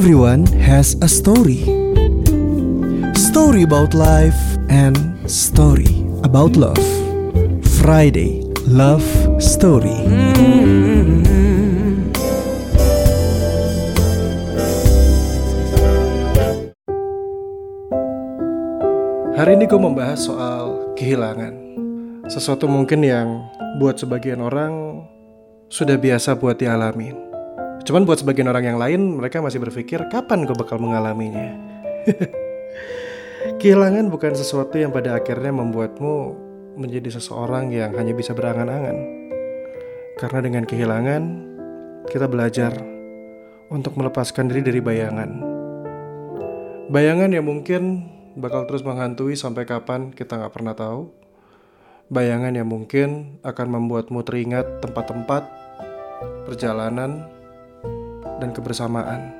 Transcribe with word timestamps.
Everyone 0.00 0.48
has 0.64 0.96
a 1.04 1.08
story. 1.12 1.60
Story 3.20 3.68
about 3.68 3.92
life 3.92 4.40
and 4.72 4.96
story 5.28 5.92
about 6.24 6.56
love. 6.56 6.80
Friday 7.84 8.48
Love 8.64 9.04
Story. 9.36 10.00
Hari 19.36 19.52
ini 19.52 19.68
gue 19.68 19.76
membahas 19.76 20.24
soal 20.24 20.96
kehilangan. 20.96 21.52
Sesuatu 22.24 22.64
mungkin 22.72 23.04
yang 23.04 23.52
buat 23.76 24.00
sebagian 24.00 24.40
orang 24.40 25.04
sudah 25.68 26.00
biasa 26.00 26.40
buat 26.40 26.56
dialamin. 26.56 27.29
Cuman 27.84 28.04
buat 28.04 28.20
sebagian 28.20 28.48
orang 28.48 28.64
yang 28.64 28.78
lain, 28.80 29.00
mereka 29.16 29.40
masih 29.40 29.60
berpikir 29.62 30.04
kapan 30.12 30.44
gue 30.44 30.56
bakal 30.56 30.76
mengalaminya. 30.76 31.56
Kehilangan 33.60 34.12
bukan 34.12 34.36
sesuatu 34.36 34.76
yang 34.76 34.92
pada 34.92 35.16
akhirnya 35.16 35.48
membuatmu 35.48 36.36
menjadi 36.76 37.16
seseorang 37.16 37.72
yang 37.72 37.96
hanya 37.96 38.12
bisa 38.12 38.36
berangan-angan. 38.36 38.96
Karena 40.20 40.40
dengan 40.44 40.64
kehilangan, 40.68 41.22
kita 42.08 42.28
belajar 42.28 42.76
untuk 43.72 43.96
melepaskan 43.96 44.52
diri 44.52 44.60
dari 44.60 44.80
bayangan. 44.84 45.30
Bayangan 46.92 47.32
yang 47.32 47.48
mungkin 47.48 48.12
bakal 48.36 48.68
terus 48.68 48.84
menghantui 48.84 49.38
sampai 49.38 49.64
kapan 49.64 50.12
kita 50.12 50.36
nggak 50.36 50.52
pernah 50.52 50.76
tahu. 50.76 51.08
Bayangan 52.10 52.52
yang 52.52 52.66
mungkin 52.66 53.38
akan 53.46 53.66
membuatmu 53.70 54.20
teringat 54.26 54.82
tempat-tempat, 54.82 55.46
perjalanan, 56.44 57.39
dan 58.40 58.56
kebersamaan 58.56 59.36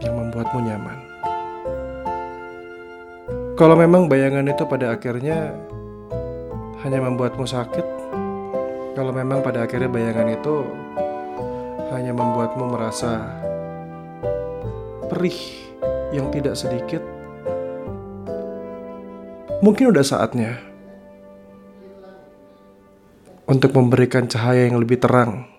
yang 0.00 0.16
membuatmu 0.16 0.58
nyaman. 0.64 0.98
Kalau 3.56 3.76
memang 3.76 4.08
bayangan 4.08 4.48
itu 4.48 4.64
pada 4.68 4.92
akhirnya 4.92 5.52
hanya 6.84 7.00
membuatmu 7.00 7.44
sakit, 7.44 7.86
kalau 8.96 9.12
memang 9.12 9.40
pada 9.40 9.64
akhirnya 9.64 9.88
bayangan 9.88 10.28
itu 10.32 10.64
hanya 11.92 12.12
membuatmu 12.12 12.64
merasa 12.68 13.24
perih 15.08 15.40
yang 16.12 16.28
tidak 16.28 16.52
sedikit, 16.52 17.00
mungkin 19.64 19.88
udah 19.88 20.04
saatnya 20.04 20.60
untuk 23.48 23.72
memberikan 23.72 24.28
cahaya 24.28 24.68
yang 24.68 24.76
lebih 24.76 25.00
terang 25.00 25.55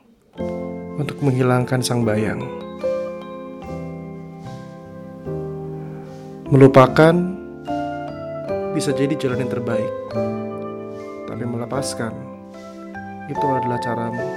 untuk 0.98 1.22
menghilangkan 1.22 1.80
sang 1.86 2.02
bayang. 2.02 2.42
Melupakan 6.50 7.16
bisa 8.74 8.94
jadi 8.94 9.14
jalan 9.14 9.46
yang 9.46 9.52
terbaik, 9.54 9.94
tapi 11.30 11.44
melepaskan 11.46 12.14
itu 13.30 13.46
adalah 13.46 13.78
caramu 13.84 14.28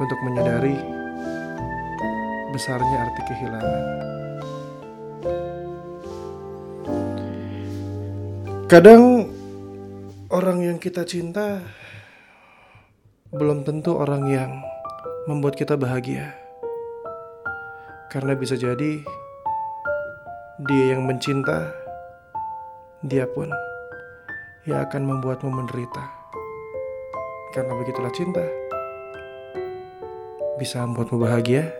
untuk 0.00 0.18
menyadari 0.26 0.74
besarnya 2.50 2.96
arti 3.04 3.22
kehilangan. 3.30 3.84
Kadang 8.64 9.28
orang 10.32 10.58
yang 10.64 10.78
kita 10.80 11.04
cinta 11.04 11.62
belum 13.34 13.66
tentu 13.66 13.98
orang 13.98 14.30
yang 14.30 14.62
membuat 15.26 15.58
kita 15.58 15.74
bahagia. 15.74 16.38
Karena 18.06 18.38
bisa 18.38 18.54
jadi 18.54 19.02
dia 20.62 20.84
yang 20.94 21.02
mencinta, 21.02 21.74
dia 23.02 23.26
pun 23.26 23.50
yang 24.70 24.86
akan 24.86 25.02
membuatmu 25.02 25.50
menderita. 25.50 26.04
Karena 27.50 27.74
begitulah 27.74 28.14
cinta. 28.14 28.46
Bisa 30.54 30.86
membuatmu 30.86 31.18
bahagia, 31.18 31.74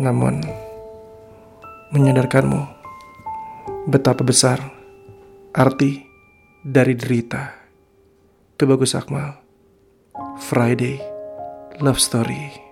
namun 0.00 0.40
menyadarkanmu 1.92 2.64
betapa 3.92 4.24
besar 4.24 4.56
arti 5.52 6.00
dari 6.64 6.96
derita. 6.96 7.57
Itu 8.58 8.66
bagus 8.66 8.98
Akmal. 8.98 9.38
Friday 10.50 10.98
Love 11.78 12.02
Story. 12.02 12.67